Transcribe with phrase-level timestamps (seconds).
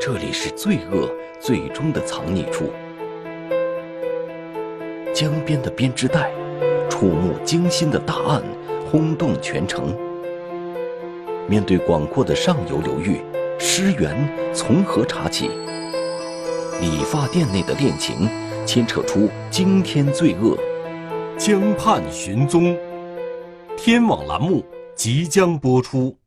[0.00, 2.70] 这里是罪恶最终的藏匿处。
[5.12, 6.30] 江边的编织袋，
[6.88, 8.40] 触目惊心的大案，
[8.88, 9.96] 轰动全城。
[11.48, 13.20] 面对广阔的上游流域，
[13.58, 14.14] 尸源
[14.54, 15.50] 从何查起？
[16.80, 18.28] 理发店内的恋情，
[18.64, 20.56] 牵扯出惊天罪恶。
[21.36, 22.76] 江畔寻踪，
[23.76, 26.17] 天网栏目即将播出。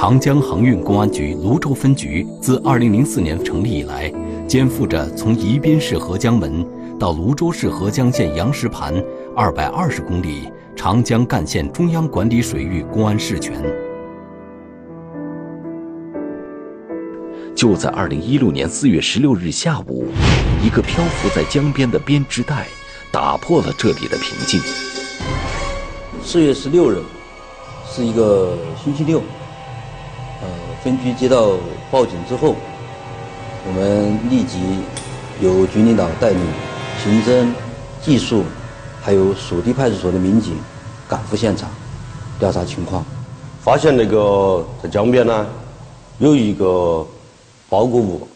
[0.00, 4.08] 长江航运公安局泸州分局自2004年成立以来，
[4.46, 6.64] 肩负着从宜宾市合江门
[7.00, 8.94] 到泸州市合江县杨石盘
[9.34, 13.60] 220公里长江干线中央管理水域公安事权。
[17.56, 20.06] 就在2016年4月16日下午，
[20.64, 22.68] 一个漂浮在江边的编织袋
[23.10, 24.60] 打破了这里的平静。
[26.24, 27.02] 4月16日
[27.84, 29.20] 是一个星期六。
[30.78, 31.56] 呃，分局接到
[31.90, 32.54] 报警之后，
[33.66, 34.58] 我们立即
[35.40, 36.40] 由局领导带领
[37.02, 37.48] 刑侦、
[38.02, 38.44] 技术，
[39.02, 40.56] 还有属地派出所的民警
[41.08, 41.68] 赶赴现场
[42.38, 43.04] 调查情况，
[43.60, 45.46] 发现那个在江边呢
[46.18, 47.06] 有一个
[47.68, 48.28] 包裹物，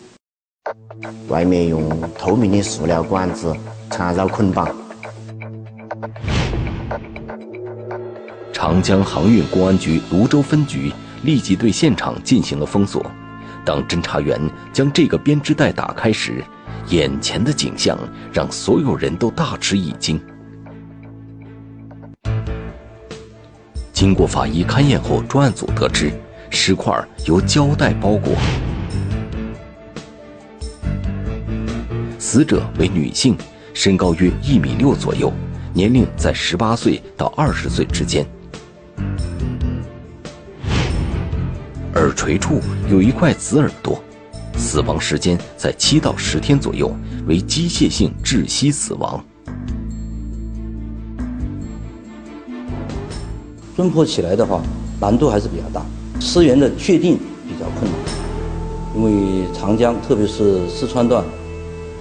[1.28, 3.54] 外面用透明的塑料管子
[3.90, 4.68] 缠绕捆绑。
[8.52, 10.92] 长江航运公安局泸州分局。
[11.22, 13.04] 立即对现场进行了封锁。
[13.64, 14.40] 当侦查员
[14.72, 16.42] 将这个编织袋打开时，
[16.88, 17.98] 眼前的景象
[18.32, 20.20] 让所有人都大吃一惊。
[23.92, 26.12] 经过法医勘验后，专案组得知，
[26.50, 26.92] 尸块
[27.26, 28.34] 由胶带包裹。
[32.18, 33.36] 死者为女性，
[33.74, 35.32] 身高约一米六左右，
[35.72, 38.26] 年龄在十八岁到二十岁之间。
[41.94, 42.58] 耳垂处
[42.90, 44.02] 有一块紫耳朵，
[44.56, 46.90] 死亡时间在七到十天左右，
[47.26, 49.22] 为机械性窒息死亡。
[53.76, 54.62] 侦破起来的话，
[54.98, 55.84] 难度还是比较大，
[56.18, 58.00] 尸源的确定比较困难，
[58.96, 61.22] 因为长江，特别是四川段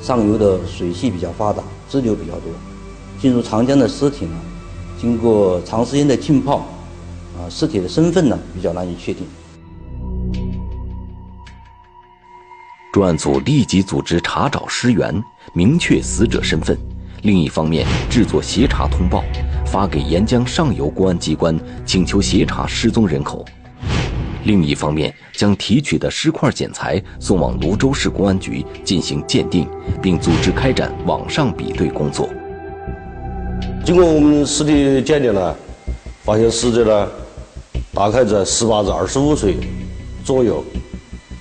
[0.02, 2.44] 上游的水系比较发达，支流比较多，
[3.22, 4.38] 进入长江的尸体呢，
[4.98, 6.60] 经过长时间的浸泡，
[7.38, 9.26] 啊，尸体的身份呢比较难以确定。
[12.92, 16.76] 专案组立即组织查找尸源，明确死者身份；
[17.22, 19.24] 另一方面，制作协查通报，
[19.66, 23.46] 发给沿江上游公安机关，请求协查失踪人口；
[24.44, 29.66] 另一方面，将提取的尸块检材送往泸州市公安局进行鉴定，
[30.02, 32.28] 并组织开展网上比对工作。
[33.86, 35.56] 经过我们尸体鉴定呢，
[36.26, 37.10] 发现死者呢，
[37.94, 39.56] 大概在十八至二十五岁
[40.26, 40.62] 左右。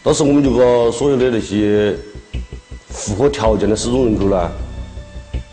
[0.03, 1.95] 当时我们就把所有的那些
[2.89, 4.51] 符合条件的失踪人口呢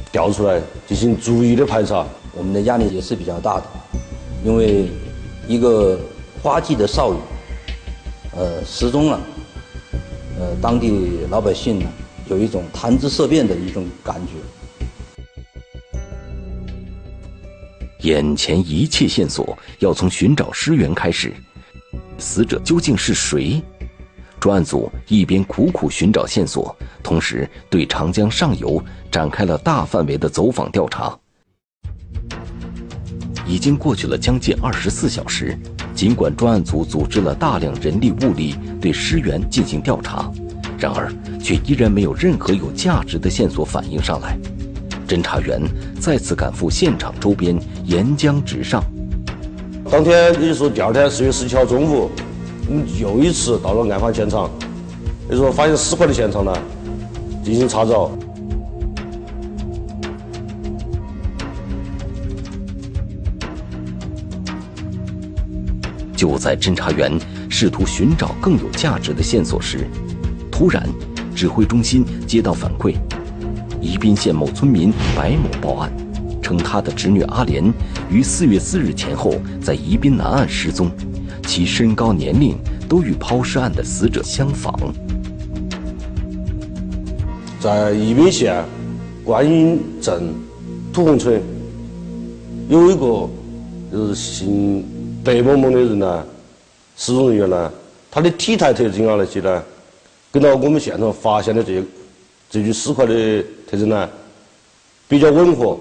[0.09, 3.65] 调出来进行逐一的排查，我们的压力也是比较大的，
[4.45, 4.87] 因为
[5.49, 5.99] 一个
[6.41, 7.19] 花季的少女，
[8.37, 9.19] 呃失踪了，
[10.39, 11.85] 呃当地老百姓呢
[12.29, 14.31] 有一种谈之色变的一种感觉。
[18.07, 21.33] 眼前一切线索要从寻找尸源开始，
[22.17, 23.61] 死者究竟是谁？
[24.39, 31.17] 专案组一边苦苦寻找线索，同时对长江上游展开了大范围的走访调查。
[33.45, 35.57] 已经过去了将近二十四小时，
[35.95, 40.29] 尽管专案组组织了大量人力物力对尸源进行调查，
[40.77, 41.11] 然而
[41.41, 44.37] 却依然没有任何有价值的线索反映上来。
[45.07, 45.61] 侦查员
[45.99, 48.83] 再次赶赴现场周边，沿江直上。
[49.89, 52.11] 当天，也就是说第二天四月十七号中午。
[52.69, 54.49] 我们又一次到了案发现场，
[55.29, 56.53] 也就是说发现尸块的现场呢，
[57.43, 58.11] 进行查找。
[66.13, 67.17] 就在侦查员
[67.47, 69.87] 试图寻找更有价值的线索时，
[70.51, 70.83] 突然，
[71.33, 72.95] 指挥中心接到反馈：
[73.79, 75.89] 宜宾县某村民白某报案，
[76.41, 77.71] 称他的侄女阿莲
[78.09, 80.91] 于四月四日前后在宜宾南岸失踪。
[81.47, 82.57] 其身高、年龄
[82.89, 84.77] 都与抛尸案的死者相仿。
[87.59, 88.63] 在宜宾县
[89.23, 90.35] 观音镇
[90.93, 91.41] 土红村
[92.69, 93.27] 有一个
[93.89, 94.85] 就是姓
[95.23, 96.25] 白某某的人呢，
[96.97, 97.71] 失踪人员呢，
[98.11, 99.63] 他的体态特征啊那些呢，
[100.29, 101.81] 跟到我们现场发现的这
[102.49, 104.09] 这具尸块的特征呢，
[105.07, 105.79] 比较吻合。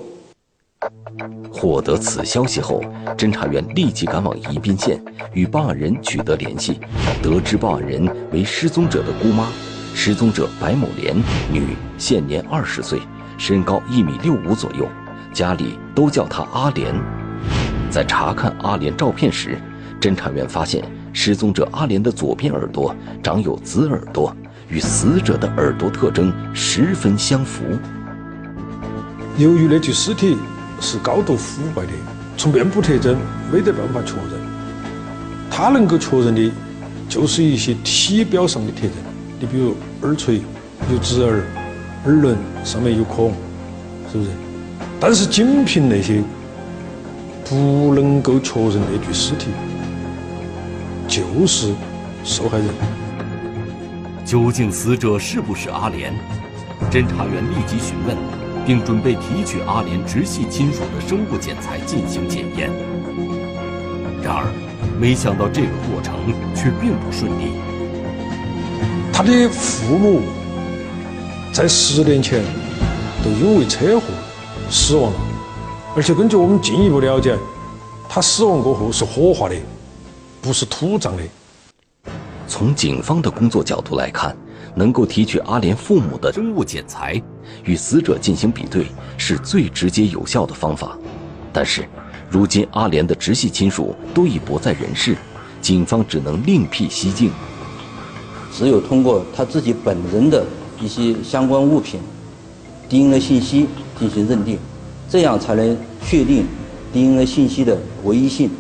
[1.51, 2.83] 获得此消息后，
[3.17, 5.03] 侦查员立即赶往宜宾县，
[5.33, 6.79] 与报案人取得联系，
[7.23, 9.49] 得知报案人为失踪者的姑妈，
[9.95, 11.17] 失踪者白某莲，
[11.51, 13.01] 女，现年二十岁，
[13.39, 14.87] 身高一米六五左右，
[15.33, 16.95] 家里都叫她阿莲。
[17.91, 19.59] 在查看阿莲照片时，
[19.99, 20.85] 侦查员发现
[21.15, 24.37] 失踪者阿莲的左边耳朵长有紫耳朵，
[24.69, 27.65] 与死者的耳朵特征十分相符。
[29.39, 30.37] 由于那具尸体。
[30.81, 31.93] 是高度腐败的，
[32.37, 33.19] 从面部特征
[33.53, 34.41] 没得办法确认。
[35.51, 36.53] 他能够确认的，
[37.09, 38.93] 就是一些体表上的特征。
[39.41, 40.43] 你比如耳垂
[40.93, 41.43] 有紫耳，
[42.05, 43.33] 耳轮上面有孔，
[44.13, 44.31] 是不是？
[45.01, 46.23] 但是仅凭那些，
[47.49, 49.49] 不能够确认那具尸体
[51.07, 51.73] 就是
[52.25, 52.67] 受害人。
[54.25, 56.13] 究竟死者是不是阿莲？
[56.91, 58.46] 侦查员立即询问。
[58.67, 62.69] 并准备提取阿莲直系亲属的生物检材进行检验，
[64.21, 64.53] 然而，
[64.99, 66.13] 没想到这个过程
[66.53, 67.53] 却并不顺利。
[69.13, 70.23] 他的父母
[71.53, 72.43] 在十年前
[73.23, 74.07] 都因为车祸
[74.69, 75.19] 死亡了，
[75.95, 77.39] 而且根据我们进一步了解，
[78.09, 79.55] 他死亡过后是火化的，
[80.43, 81.23] 不是土葬的。
[82.49, 84.37] 从警方的工作角度来看。
[84.77, 87.21] 能够提取阿莲父母的生物检材，
[87.65, 88.87] 与死者进行比对，
[89.17, 90.97] 是最直接有效的方法。
[91.53, 91.89] 但是，
[92.29, 95.17] 如今阿莲的直系亲属都已不在人世，
[95.63, 97.31] 警方只能另辟蹊径。
[98.53, 100.45] 只有通过他自己本人的
[100.81, 102.01] 一些相关物品
[102.89, 103.67] DNA 信息
[103.99, 104.59] 进行认定，
[105.09, 106.47] 这样才能确定
[106.93, 108.51] DNA 信息的唯一性。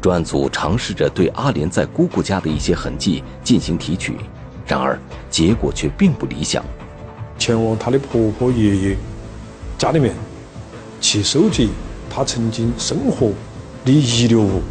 [0.00, 4.18] 专案组尝试着对阿莲在姑姑家的一些痕迹进行提取。
[4.66, 6.64] 然而，结果却并不理想。
[7.38, 8.96] 前往她的婆婆、爷爷
[9.76, 10.14] 家里面
[11.02, 11.68] 去收集
[12.08, 13.30] 她曾经生活
[13.84, 14.62] 的遗留物。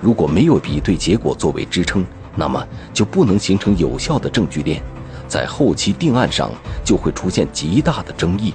[0.00, 4.82] 如果没有比对结果作为支撑，那么就不能形成有效的证据链，
[5.26, 6.50] 在后期定案上
[6.82, 8.54] 就会出现极大的争议。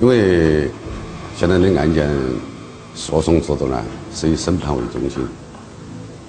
[0.00, 0.70] 因为。
[1.38, 2.08] 现在的案件
[2.94, 3.84] 诉讼制度呢，
[4.14, 5.22] 是以审判为中心，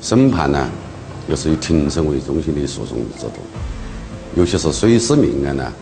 [0.02, 0.70] 审判呢
[1.30, 3.40] 又是以庭审为中心的诉讼制度，
[4.36, 5.74] 尤其是水师命案呢，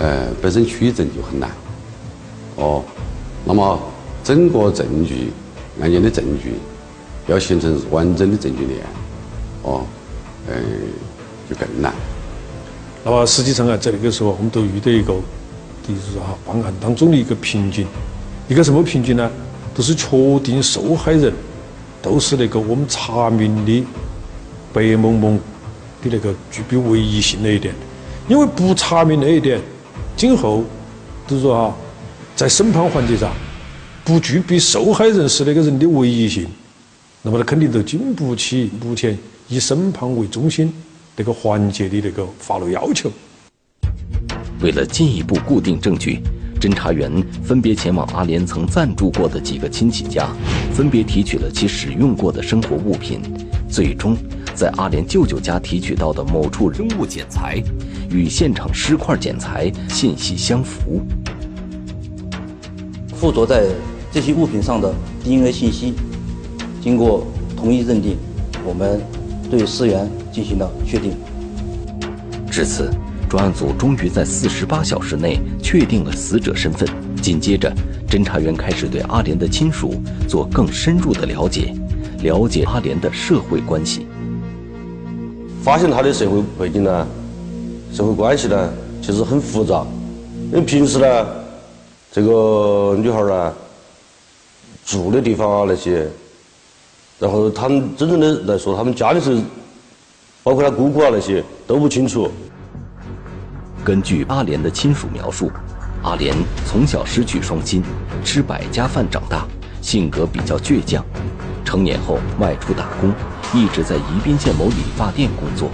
[0.00, 1.48] 呃，本身取证就很难，
[2.56, 2.82] 哦，
[3.44, 3.80] 那么
[4.24, 5.30] 整个证据
[5.80, 6.54] 案件的证据
[7.28, 8.80] 要形成完整的证据链，
[9.62, 9.86] 哦，
[10.48, 10.56] 呃，
[11.48, 11.94] 就更难。
[13.04, 15.14] 那么实际上啊，在那个时候，我们都遇到一个，
[15.86, 17.86] 就是说哈，办案当中的一个瓶颈。
[18.50, 19.30] 一个什么凭据呢？
[19.72, 21.32] 都是确定受害人
[22.02, 23.86] 都是那个我们查明的
[24.72, 25.30] 白某某
[26.02, 27.72] 的那个具备唯一性那一点，
[28.28, 29.60] 因为不查明那一点，
[30.16, 30.64] 今后
[31.28, 31.76] 就是说哈，
[32.34, 33.32] 在审判环节上
[34.04, 36.48] 不具备受害人是那个人的唯一性，
[37.22, 39.16] 那么他肯定都经不起目前
[39.46, 40.72] 以审判为中心
[41.14, 43.08] 那个环节的那个法律要求。
[44.60, 46.20] 为了进一步固定证据。
[46.60, 47.10] 侦查员
[47.42, 50.28] 分别前往阿莲曾暂住过的几个亲戚家，
[50.74, 53.22] 分别提取了其使用过的生活物品，
[53.66, 54.14] 最终
[54.54, 57.56] 在阿莲舅舅家提取到的某处生物检材，
[58.10, 61.00] 与现场尸块检材信息相符。
[63.14, 63.64] 附着在
[64.12, 65.94] 这些物品上的 DNA 信息，
[66.82, 67.26] 经过
[67.56, 68.18] 同一认定，
[68.66, 69.00] 我们
[69.50, 71.14] 对尸源进行了确定。
[72.50, 72.90] 至此。
[73.30, 76.88] 专案组终于在四十八小时内确定了死者身份。
[77.22, 77.72] 紧接着，
[78.08, 79.94] 侦查员开始对阿莲的亲属
[80.26, 81.72] 做更深入的了解，
[82.22, 84.04] 了解阿莲的社会关系。
[85.62, 87.06] 发现她的社会背景呢，
[87.92, 88.68] 社会关系呢，
[89.00, 89.86] 其实很复杂。
[90.50, 91.26] 因为平时呢，
[92.10, 93.54] 这个女孩呢，
[94.84, 96.08] 住的地方啊那些，
[97.20, 99.40] 然后他们真正的来说，他们家里是，
[100.42, 102.28] 包括她姑姑啊那些都不清楚。
[103.82, 105.50] 根据阿莲的亲属描述，
[106.02, 107.82] 阿莲从小失去双亲，
[108.24, 109.46] 吃百家饭长大，
[109.80, 111.04] 性格比较倔强。
[111.64, 113.12] 成年后外出打工，
[113.54, 115.70] 一直在宜宾县某理发店工作。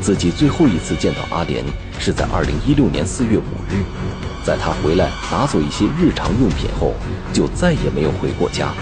[0.00, 1.64] 自己最后一次见到阿莲
[1.98, 3.84] 是在2016年4月5日，
[4.44, 6.94] 在他回来拿走一些日常用品后，
[7.32, 8.72] 就再也没有回过家。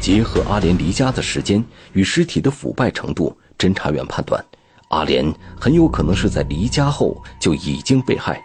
[0.00, 4.42] 结合阿莲离家的时间与尸体的腐败程度，侦查员判断，
[4.90, 8.42] 阿莲很有可能是在离家后就已经被害。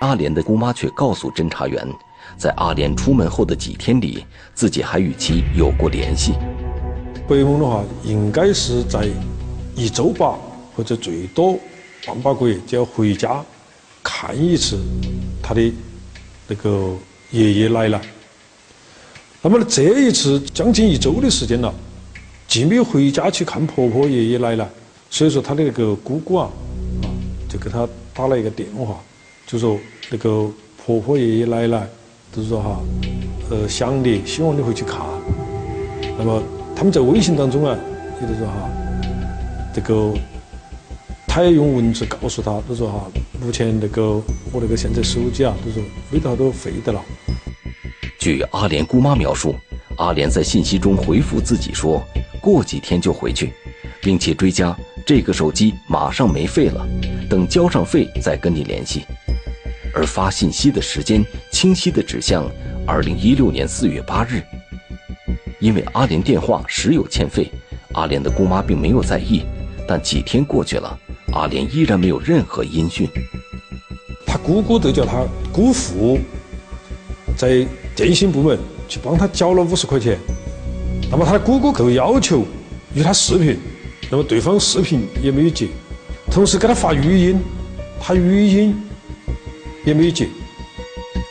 [0.00, 1.88] 阿莲的姑妈却告诉侦查员，
[2.36, 6.34] 在阿莲出门后的几天里，自己还与其有过联系。
[7.26, 9.08] 白梦的话，应该是在
[9.74, 10.38] 一周吧，
[10.76, 11.58] 或者最多
[12.04, 13.42] 半把个月就要回家
[14.02, 14.78] 看一次
[15.42, 15.72] 他的
[16.46, 16.94] 那个
[17.30, 17.98] 爷爷奶奶。
[19.40, 21.74] 那么，这一次将近一周的时间了，
[22.46, 24.68] 既没有回家去看婆婆、爷爷奶奶，
[25.10, 26.48] 所以说他的那个姑姑啊，
[27.02, 27.06] 啊，
[27.48, 28.98] 就给他打了一个电话，
[29.46, 29.76] 就说
[30.08, 30.48] 那个
[30.78, 31.86] 婆婆、爷爷奶奶，
[32.32, 32.80] 就是说哈，
[33.50, 35.00] 呃，想你，希望你回去看。
[36.16, 36.42] 那么
[36.76, 37.76] 他们在微信当中啊，
[38.20, 38.70] 也就是说哈，
[39.74, 40.14] 这个
[41.26, 43.10] 他也用文字告诉他，就说哈，
[43.44, 47.02] 目前那个我那个现在手机啊，就说没得好多废的了。
[48.18, 49.56] 据阿莲姑妈描述，
[49.96, 52.00] 阿莲在信息中回复自己说
[52.40, 53.52] ：“过几天就回去，
[54.02, 54.76] 并且追加
[55.10, 56.86] 这个手机马上没费了，
[57.28, 59.04] 等交上费再跟你联系。”
[59.92, 62.48] 而发信息的时间清晰地指向
[62.86, 64.40] 二零一六年四月八日。
[65.58, 67.50] 因为阿莲电话时有欠费，
[67.94, 69.42] 阿莲的姑妈并没有在意。
[69.84, 70.96] 但几天过去了，
[71.32, 73.08] 阿莲依然没有任何音讯。
[74.24, 76.20] 他姑姑都叫他姑父
[77.36, 77.66] 在。
[77.96, 78.56] 电信部门
[78.88, 80.16] 去帮他交了五十块钱，
[81.10, 82.46] 那么他的姑姑就要求
[82.94, 83.58] 与他视频，
[84.10, 85.68] 那么对方视频也没有接，
[86.32, 87.40] 同时给他发语音，
[88.00, 88.74] 他语音
[89.84, 90.28] 也没有接。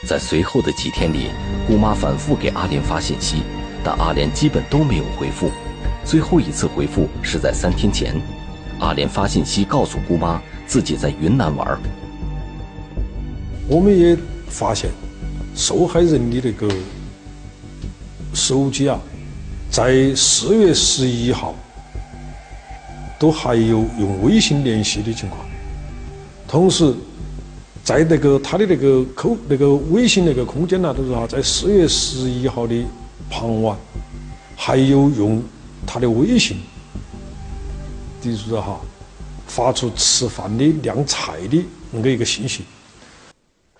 [0.07, 1.27] 在随后的几天里，
[1.67, 3.43] 姑妈反复给阿莲发信息，
[3.83, 5.51] 但阿莲基本都没有回复。
[6.05, 8.15] 最后一次回复是在三天前，
[8.79, 11.77] 阿莲发信息告诉姑妈自己在云南玩。
[13.67, 14.17] 我们也
[14.47, 14.89] 发现。
[15.55, 16.73] 受害人的那个
[18.33, 18.97] 手机啊，
[19.69, 21.53] 在四月十一号
[23.19, 25.45] 都还有用微信联系的情况。
[26.47, 26.91] 同时，
[27.83, 32.75] 在那个他的那个扣那个微信那个空间呢，都是哈，在四月十一号的
[33.29, 33.77] 傍晚，
[34.55, 35.43] 还有用
[35.85, 36.57] 他的微信，
[38.21, 38.79] 就是说哈，
[39.47, 42.63] 发出吃饭的晾菜的那个一个信息。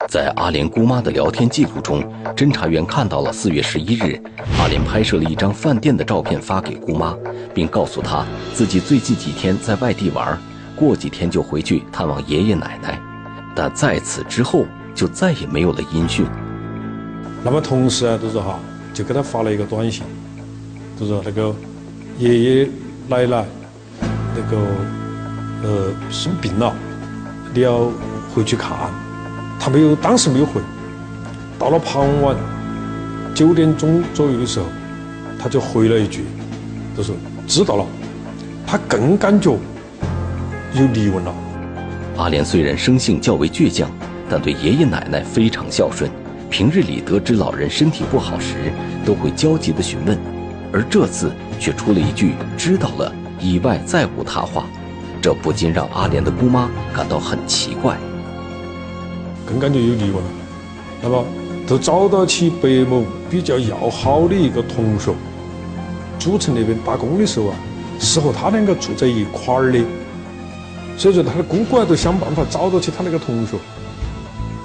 [0.10, 2.04] 在阿莲姑妈的聊天记录中，
[2.36, 4.20] 侦查员看到了四月十一日，
[4.58, 7.16] 阿莲拍摄了一张饭店的照片发给姑妈，
[7.54, 10.36] 并告诉她自己最近几天在外地玩，
[10.76, 13.00] 过几天就回去探望爷爷奶奶。
[13.56, 16.26] 但在此之后就再也没有了音讯。
[17.44, 18.60] 那么同时啊，就是哈，
[18.92, 20.04] 就给他发了一个短信，
[21.00, 21.54] 就是那个
[22.18, 22.70] 爷爷
[23.08, 23.46] 奶奶
[24.36, 24.58] 那个
[25.62, 26.74] 呃生病了，
[27.54, 27.92] 你要
[28.34, 28.76] 回去看。
[29.60, 30.62] 他没有，当时没有回。
[31.60, 32.36] 到了傍晚
[33.36, 34.66] 九点钟左右的时候，
[35.38, 36.24] 他就回了一句，
[36.96, 37.86] 就说知道了。
[38.66, 39.52] 他更感觉
[40.74, 41.34] 有疑问了。
[42.18, 43.90] 阿莲虽然生性较为倔强，
[44.30, 46.10] 但对爷爷奶奶非常孝顺。
[46.50, 48.72] 平日里得知老人身体不好时，
[49.06, 50.18] 都会焦急的询问，
[50.72, 54.66] 而这次却出了一句“知道了”，以外再无他话。
[55.22, 57.98] 这不禁让阿莲的姑妈感到很奇怪。
[59.50, 60.30] 更感觉有疑问了。
[61.02, 61.26] 那么，
[61.66, 65.12] 就找到起白某比较要好的一个同学，
[66.20, 67.56] 主城那边打工的时候啊，
[68.00, 69.80] 是和他两个住在一块儿的。
[70.98, 73.58] 所以说，他的姑姑啊，都想办法找到起他那个同学。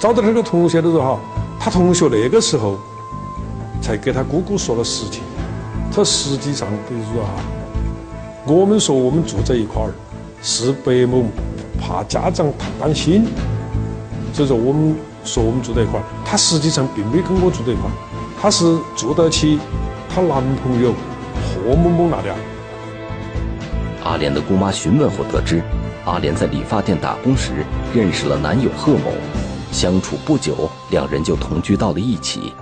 [0.00, 1.20] 找到那个同学的时候哈，
[1.58, 2.76] 他同学那个时候
[3.80, 5.22] 才给他姑姑说了实情。
[5.94, 7.30] 他实际上就是说哈，
[8.46, 9.94] 我们说我们住在一块儿，
[10.42, 11.24] 是白某
[11.80, 13.26] 怕家长太担心。
[14.34, 17.94] 所以说，我们说我们住在一块儿，她实际上并没跟我住在一块儿，
[18.42, 19.60] 她是住到起
[20.08, 22.28] 她男朋友贺某某那里。
[24.02, 25.62] 阿莲的姑妈询问后得知，
[26.04, 27.64] 阿莲在理发店打工时
[27.94, 29.12] 认识了男友贺某，
[29.70, 32.52] 相处不久，两人就同居到了一起。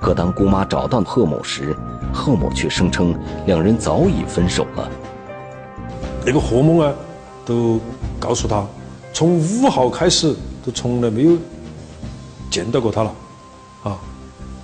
[0.00, 1.76] 可当姑妈找到贺某时，
[2.14, 3.12] 贺某却声称
[3.44, 4.88] 两人早已分手了。
[6.24, 6.92] 那个贺某啊，
[7.44, 7.80] 都
[8.20, 8.64] 告诉他，
[9.12, 10.32] 从五号开始。
[10.64, 11.36] 都从来没有
[12.50, 13.14] 见到过他了，
[13.82, 13.98] 啊！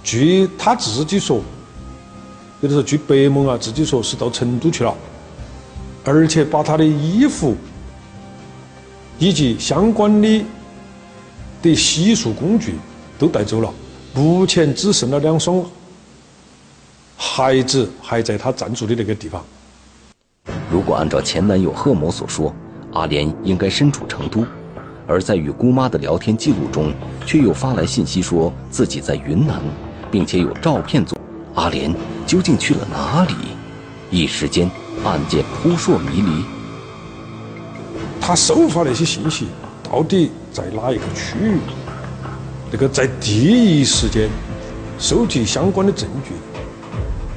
[0.04, 1.42] 据他自己说，
[2.60, 4.94] 有的时候据白某啊自己说是到成都去了，
[6.04, 7.56] 而且把他的衣服
[9.18, 10.44] 以及相关的
[11.60, 12.76] 的洗漱工具
[13.18, 13.72] 都带走了。
[14.14, 15.64] 目前只剩了两双
[17.18, 19.44] 鞋子还在他暂住的那个地方。
[20.70, 22.54] 如果按照前男友贺某所说，
[22.92, 24.44] 阿莲应该身处成都。
[25.08, 26.92] 而在与姑妈的聊天记录中，
[27.24, 29.58] 却又发来信息说自己在云南，
[30.10, 31.18] 并且有照片做。
[31.54, 31.92] 阿莲
[32.26, 33.34] 究竟去了哪里？
[34.10, 34.70] 一时间，
[35.04, 36.44] 案件扑朔迷离。
[38.20, 39.46] 他收发那些信息，
[39.82, 41.58] 到底在哪一个区域？
[42.70, 44.28] 那个在第一时间
[44.98, 46.32] 收集相关的证据，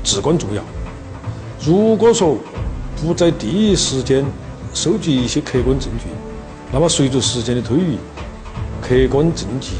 [0.03, 0.61] 至关重要。
[1.65, 2.37] 如果说
[3.01, 4.25] 不在第一时间
[4.73, 6.09] 收集一些客观证据，
[6.73, 7.97] 那么随着时间的推移，
[8.81, 9.73] 客观证据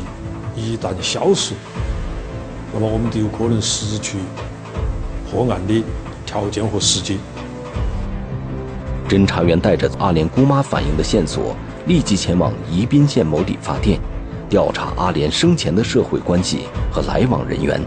[0.58, 1.54] 一旦消失，
[2.74, 4.18] 那么我们就有可能失去
[5.30, 5.82] 破案的
[6.26, 7.18] 条件和时机。
[9.08, 11.56] 侦查员带着阿莲姑妈反映的线索，
[11.86, 13.98] 立即前往宜宾县某理发店，
[14.50, 17.82] 调查阿莲生前的社会关系和来往人员。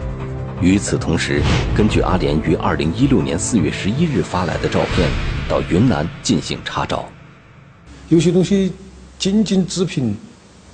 [0.61, 1.43] 与此同时，
[1.75, 5.07] 根据阿莲于二零一六年四月十一日发来的照片，
[5.47, 7.05] 到云南进行查找。
[8.07, 8.71] 有些东西
[9.17, 10.15] 仅仅只凭，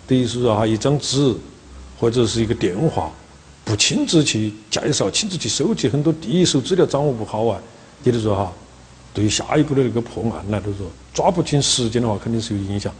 [0.07, 1.33] 等于是说哈一张纸
[1.99, 3.11] 或者是一个电话，
[3.63, 7.59] 不亲自去介绍、亲自去收集很多第一手资料掌握不好啊，
[8.03, 8.51] 也就是说哈。
[9.13, 12.93] 对下一步的那个破案来说，抓不紧时间的话，肯定是有影响。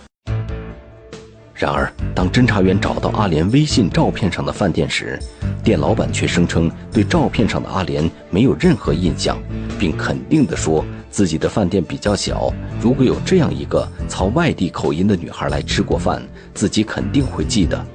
[1.54, 5.18] 然而，当侦查员找到阿莲微信照片上的饭店时，
[5.64, 9.42] 店老板却声称对照片上的阿莲没有任何印象，
[9.80, 12.52] 并肯定地说自己的饭店比较小，
[12.82, 17.86] 如果有这样一个操外地口音的女孩来吃过饭，自己肯定会记得。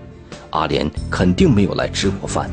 [0.51, 2.51] 阿莲肯定没有来吃过饭。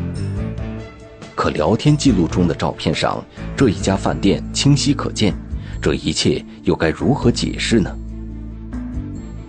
[1.35, 3.23] 可聊天记录中的照片上，
[3.55, 5.33] 这一家饭店清晰可见。
[5.81, 7.93] 这一切又该如何解释呢？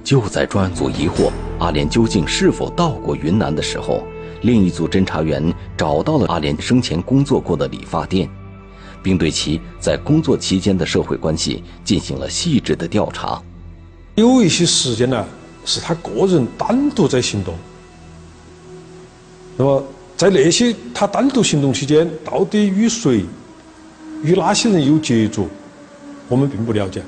[0.03, 1.31] 就在专案组疑惑
[1.61, 4.05] 阿莲究竟是否到过云南的时候，
[4.43, 8.29] 另一组侦查员找到了阿莲生前工作过的理发店，
[9.05, 13.41] 并对其在工作期间的社会关系进行了细致的调查。
[14.15, 15.25] 有一些时间呢，
[15.67, 17.55] 是他个人单独在行动。
[19.59, 19.85] 那么，
[20.17, 23.27] 在那些他单独行动期间，到底与谁、
[24.23, 25.49] 与哪些人有接触？
[26.29, 27.03] 我们并不了解。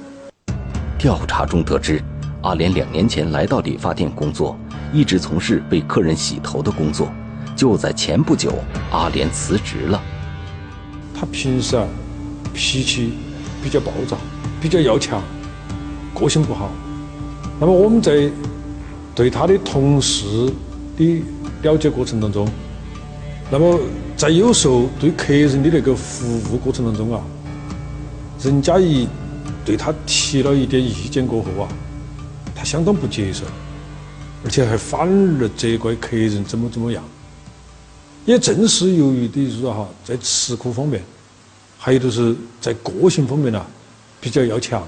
[0.98, 2.02] 调查中得知，
[2.42, 4.54] 阿莲两年前来到理发店工作，
[4.92, 7.11] 一直从事为客人洗头的工作。
[7.56, 8.52] 就在前不久，
[8.90, 10.02] 阿莲辞职了。
[11.18, 11.88] 他平时啊，
[12.52, 13.14] 脾气
[13.62, 14.18] 比较暴躁，
[14.61, 15.22] 比较要强，
[16.14, 16.70] 个性不好。
[17.59, 18.31] 那么我们在
[19.14, 20.52] 对他的同事
[20.96, 21.22] 的
[21.62, 22.46] 了解过程当中，
[23.50, 23.81] 那么
[24.14, 27.22] 在有时候对客人的那个服务过程当中啊。
[28.42, 29.09] 人家一
[29.64, 31.68] 对他提了一点意见过后啊，
[32.55, 33.44] 他相当不接受，
[34.44, 35.09] 而且还反
[35.40, 37.02] 而责怪客人怎么怎么样。
[38.26, 41.00] 也正是由于的是说哈，在吃苦方面，
[41.78, 43.64] 还有就是在个性方面呢，
[44.20, 44.82] 比较要强。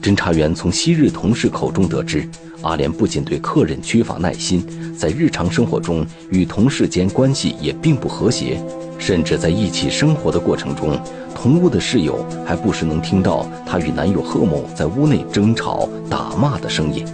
[0.00, 2.28] 侦查员从昔日同事口中得知，
[2.62, 4.64] 阿莲不仅对客人缺乏耐心，
[4.96, 8.62] 在日常生活中与同事间关系也并不和谐，
[8.96, 10.96] 甚至在一起生活的过程中。
[11.34, 17.04] 同屋的室友还不时能听到她与男友贺某在屋内争吵、打骂的声音。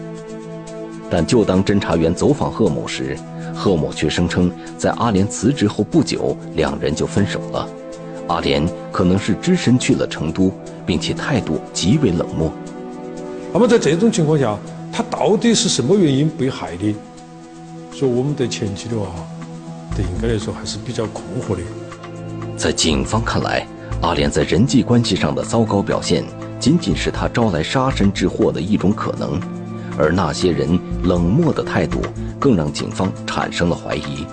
[1.11, 3.19] 但就当侦查员走访贺某时，
[3.63, 7.69] 贺某却声称，在阿莲辞职后不久，两人就分手了。
[8.27, 10.53] 阿莲可能是只身去了成都，
[10.85, 12.53] 并且态度极为冷漠。
[13.53, 14.59] 那么在这种情况下，
[14.93, 16.93] 他到底是什么原因被害的？
[17.93, 19.07] 所以我们在前期的话，
[19.95, 21.63] 对应该来说还是比较困惑的。
[22.57, 23.65] 在警方看来。
[24.01, 26.25] 阿莲在人际关系上的糟糕表现，
[26.59, 29.41] 仅仅是他招来杀身之祸的一种可能，
[30.03, 32.03] 而那些人冷漠的态度，
[32.41, 34.27] 更让警方产生了怀疑。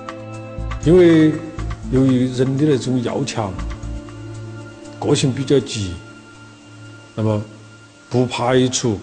[0.84, 1.32] 因为
[1.91, 3.53] 由于人的那种要强，
[4.99, 5.93] 个性比较急，
[7.13, 7.39] 那么
[8.10, 8.99] 不排除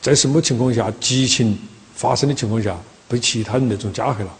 [0.00, 1.58] 在什么情况下激情
[1.94, 2.74] 发生的情况下
[3.06, 4.30] 被其他人那种加害了。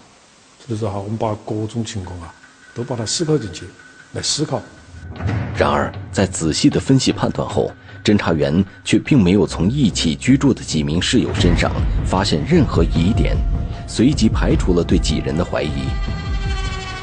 [0.66, 2.33] 所以说哈，我们把各种情况啊，
[2.75, 3.66] 都把它思考进去
[4.12, 4.62] 来思考。
[5.59, 7.70] 然而，在仔细的分析判断后，
[8.05, 11.71] 侦查员却并没有从一起居住的几名室友身上
[12.05, 13.37] 发现任何疑点，
[13.87, 15.71] 随即排除了对几人的怀疑。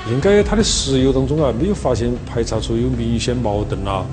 [0.10, 4.06] 应该他的室友当中啊，没有发现排查出有明显矛盾啊，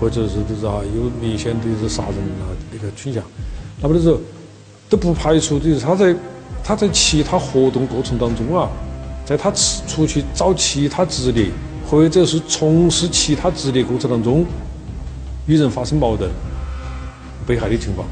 [0.00, 3.22] 或者是就是啊有明显的是杀人啊那个倾向。
[3.80, 4.16] 那么就是
[4.88, 6.14] 都不排除就是他在
[6.62, 8.68] 他在其他活动过程当中啊，
[9.24, 9.52] 在他
[9.86, 11.50] 出去找其他职业。
[11.88, 14.44] 或者是从事其他职业过程当中
[15.46, 16.30] 与人发生矛盾、
[17.46, 18.06] 被害的情况，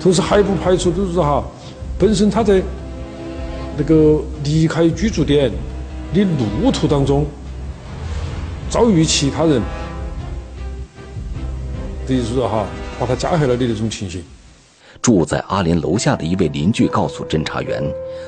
[0.00, 1.44] 同时还不排除就是说哈，
[1.98, 2.62] 本身他在
[3.76, 5.50] 那个离开居住点
[6.12, 6.24] 的
[6.62, 7.26] 路途当中
[8.68, 9.62] 遭遇其他人，
[12.06, 12.66] 等于是说哈
[12.98, 14.22] 把他加害了的那种情形。
[15.02, 17.82] 住在阿莲楼下的一位邻居告诉侦查员，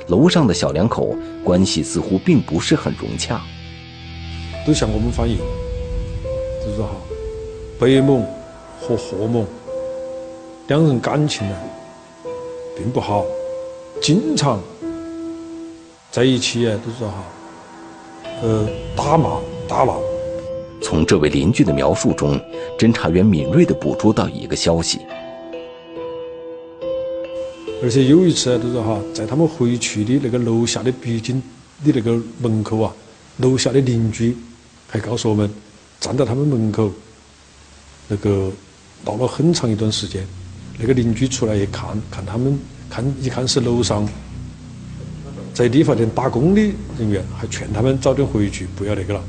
[0.08, 3.40] 楼上的小两口关系似乎并不是很融洽。
[4.66, 5.38] 都向我们反映，
[6.62, 6.92] 就是说哈，
[7.78, 8.22] 白某
[8.86, 9.44] 和贺某
[10.68, 11.56] 两人感情呢
[12.76, 13.24] 并不好，
[14.00, 14.60] 经常
[16.12, 17.24] 在一起啊，都是说哈，
[18.42, 20.00] 呃，打骂打闹。
[20.80, 22.40] 从这位邻居的描述中，
[22.78, 25.00] 侦查员敏锐地捕捉到一个消息。
[27.82, 31.42] 而且有一次啊，都是哈，在他们回去的那个楼下的必经
[31.84, 32.94] 的那个门口啊，
[33.38, 34.36] 楼下的邻居
[34.86, 35.50] 还告诉我们，
[35.98, 36.90] 站在他们门口，
[38.08, 38.50] 那个
[39.04, 40.24] 闹了很长一段时间。
[40.78, 42.58] 那个邻居出来一看，看他们
[42.90, 44.06] 看一看是楼上
[45.54, 46.60] 在理发店打工的
[46.98, 49.22] 人员，还劝他们早点回去，不要那个了。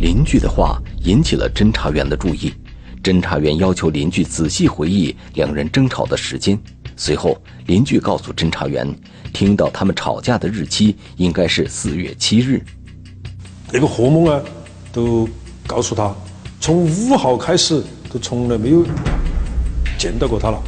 [0.00, 2.52] 邻居的话引起了侦查员的注意，
[3.02, 6.58] 侦查员要求邻居仔细回忆两人争吵的时间。
[6.96, 7.36] 随后，
[7.66, 8.88] 邻居告诉侦查员，
[9.34, 12.62] 听到他们吵架的日期应该是四月七日。
[13.70, 14.40] 那个何某啊，
[14.92, 15.28] 都
[15.66, 16.14] 告诉他，
[16.58, 18.84] 从五号开始都从来没有
[19.96, 20.62] 见到过他了，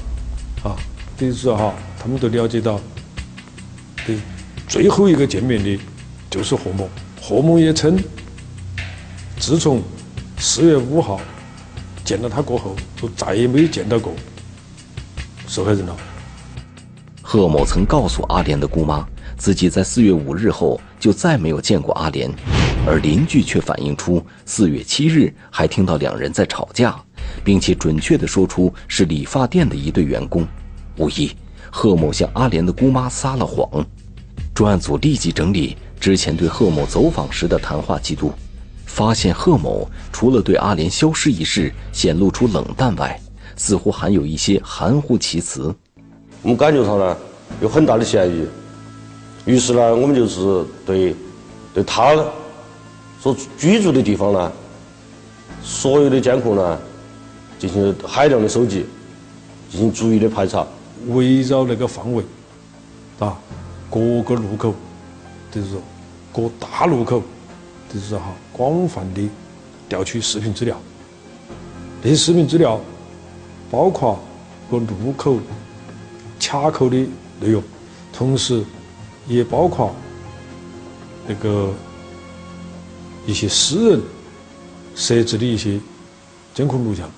[0.62, 0.76] 啊，
[1.16, 2.80] 等于说哈，他们都了解到，
[4.06, 4.16] 对，
[4.68, 5.78] 最后一个见面的
[6.30, 6.88] 就是贺某。
[7.20, 7.98] 贺某也称。
[9.38, 9.82] 自从
[10.38, 11.20] 四月五号
[12.04, 14.14] 见到他过后，就再也没有见到过
[15.48, 15.96] 受害人了。
[17.20, 19.04] 贺某曾告诉阿莲的姑妈，
[19.36, 22.30] 自己在四月五日后就再没有见过阿莲，
[22.84, 26.96] 而邻居却反映出四月七日还听到两人在吵架，
[27.44, 30.46] 并且准确地说出是理发店的一对员工。
[30.98, 31.30] 无疑，
[31.70, 33.84] 贺某向阿莲的姑妈撒了谎。
[34.52, 38.32] 专案组立即整理之前对贺某走访时的谈话记录。
[38.84, 43.18] 发现贺某除了对阿莲消失一事显露出冷淡外，
[43.56, 45.74] 似乎还有一些含糊其辞。
[46.42, 47.16] 我们感觉上呢
[47.62, 48.44] 有很大的嫌疑，
[49.46, 51.14] 于是呢我们就是对
[51.72, 52.14] 对他
[53.22, 54.52] 所居住的地方呢，
[55.62, 56.80] 所有的监控呢
[57.56, 58.84] 进行海量的收集，
[59.70, 60.66] 进行逐一的排查，
[61.06, 62.24] 围绕那个范围，
[63.20, 63.38] 啊，
[63.88, 64.74] 各个路口，
[65.52, 65.80] 就是说
[66.32, 67.22] 各大路口。
[67.92, 69.28] 就是哈，广泛的
[69.86, 70.74] 调取视频资料，
[72.02, 72.80] 这些视频资料
[73.70, 74.18] 包括
[74.70, 75.36] 个路口
[76.40, 76.96] 卡口的
[77.38, 77.62] 内容，
[78.10, 78.64] 同时
[79.28, 79.94] 也包括
[81.28, 81.70] 那个
[83.26, 84.00] 一些私人
[84.94, 85.78] 设置的一些
[86.54, 87.08] 监控录像。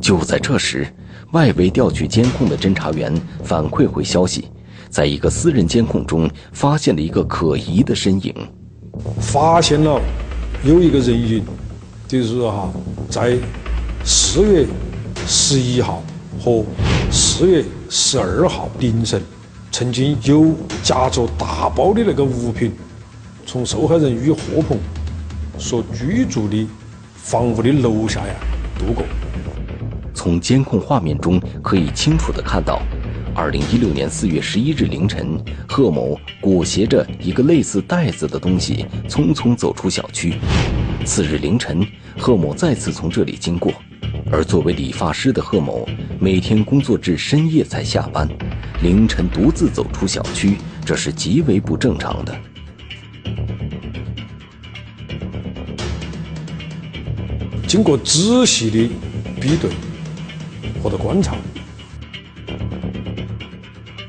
[0.00, 0.86] 就在这时，
[1.32, 3.12] 外围调取监控的侦查员
[3.42, 4.48] 反馈回消息。
[4.88, 8.32] 在一个私人监控中，发现了一个可疑的身影。
[9.20, 10.00] 发现了
[10.64, 11.44] 有一个人影，
[12.06, 12.72] 就是说哈，
[13.10, 13.36] 在
[14.04, 14.66] 四月
[15.26, 16.02] 十一号
[16.40, 16.64] 和
[17.10, 19.20] 四月十二号凌晨，
[19.78, 22.72] 曾经有夹着大包的那个物品，
[23.44, 24.78] 从受害人与贺鹏
[25.58, 26.66] 所居住的
[27.14, 28.34] 房屋的楼下呀
[28.80, 29.04] 路过。
[30.14, 32.80] 从监控画面中可以清楚的看到。
[33.34, 40.36] 二零一六年四月十一日凌晨，贺某裹挟着一个类似袋子的东西，匆匆走出小区。
[41.04, 41.86] 次日凌晨，
[42.16, 43.70] 贺某再次从这里经过。
[44.32, 45.86] 而作为理发师的贺某，
[46.18, 48.26] 每天工作至深夜才下班，
[48.82, 52.36] 凌晨独自走出小区，这是极为不正常的。
[57.66, 58.90] 经过仔细的
[59.40, 59.70] 比对
[60.82, 61.34] 或者观察。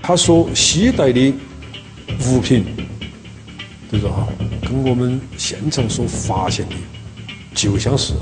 [0.01, 1.33] 他所携带的
[2.27, 2.63] 物品，
[3.91, 4.27] 就是哈，
[4.61, 6.75] 跟我们现场所发现的
[7.53, 8.13] 极为相似。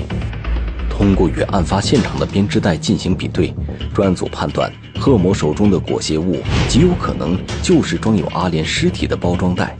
[0.90, 3.54] 通过与案发现场的编织袋进行比对，
[3.94, 9.76] 专案组判断贺某手中的裹挟物极有可能就是装有阿莲尸体的包装袋，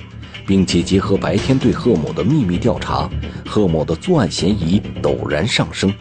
[0.47, 3.09] 并且结合白天对贺某的秘密调查，
[3.47, 5.93] 贺某的作案嫌疑陡然上升。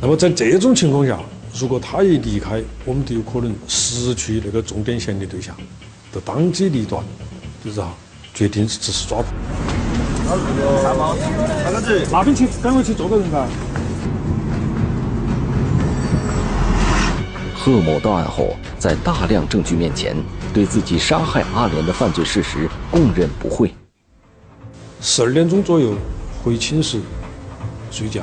[0.00, 1.18] 那么在这种情况下，
[1.58, 5.56] 如果他一离开，我们就有可能失去那个重点嫌疑对象，
[6.14, 7.02] 就当机立断，
[7.64, 7.92] 就是哈，
[8.32, 9.26] 决定实施抓捕。
[10.30, 13.48] 那个子，那边去，赶快去捉个人吧。
[17.68, 20.16] 贺某到案后，在大量证据面前，
[20.54, 23.70] 对自己杀害阿莲的犯罪事实供认不讳。
[25.02, 25.92] 十二点钟左右
[26.42, 26.98] 回寝室
[27.90, 28.22] 睡觉。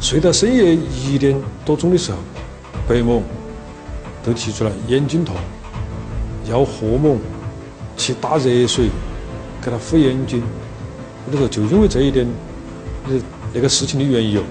[0.00, 2.18] 睡到深夜一点多钟的时候，
[2.88, 3.22] 白某
[4.24, 5.36] 都提出来眼睛痛，
[6.50, 7.18] 要贺某
[7.96, 8.88] 去打热水
[9.62, 10.42] 给他敷眼睛。
[11.24, 12.26] 我就说，就因为这一点，
[13.06, 13.14] 那，
[13.54, 14.42] 那个事情的缘由，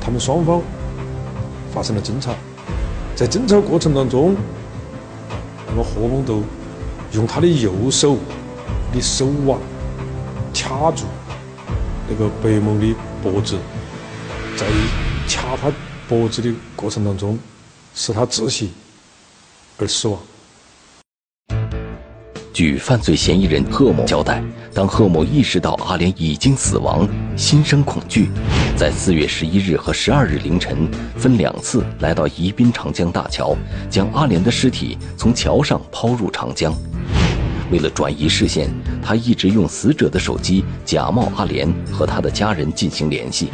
[0.00, 0.62] 他们双方
[1.74, 2.34] 发生了争吵。
[3.16, 4.34] 在争吵过程当中，
[5.68, 6.42] 那么何某都
[7.12, 8.18] 用他的右手
[8.92, 9.56] 的手腕
[10.52, 11.04] 掐住
[12.08, 13.56] 那个白某的脖子，
[14.56, 14.66] 在
[15.28, 15.72] 掐他
[16.08, 17.38] 脖子的过程当中，
[17.94, 18.72] 使他窒息
[19.78, 20.20] 而死亡。
[22.54, 24.40] 据犯罪嫌疑人贺某交代，
[24.72, 27.04] 当贺某意识到阿莲已经死亡，
[27.36, 28.30] 心生恐惧，
[28.76, 33.56] 在四月十一日和十二日凌晨分两次来到宜宾长江大桥，
[33.90, 36.72] 将阿莲的尸体从桥上抛入长江。
[37.72, 38.70] 为了转移视线，
[39.02, 43.48] 他一直用死者的手机假冒阿莲和他的家人进行联系，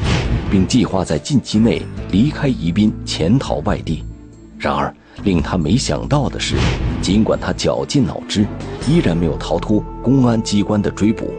[0.51, 4.05] 并计划在近期内离开宜宾潜逃外地。
[4.59, 6.57] 然而，令他没想到的是，
[7.03, 8.47] 尽管他绞尽脑汁，
[8.89, 11.31] 依然没有逃脱公安机关的追捕。